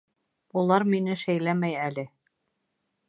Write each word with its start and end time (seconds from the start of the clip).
Улар 0.61 0.85
мине 0.93 1.17
шәйләмәй 1.25 1.77
әле. 1.83 2.07